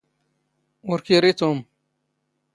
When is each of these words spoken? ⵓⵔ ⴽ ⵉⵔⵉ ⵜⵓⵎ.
ⵓⵔ 0.89 0.99
ⴽ 1.05 1.07
ⵉⵔⵉ 1.15 1.31
ⵜⵓⵎ. 1.39 1.57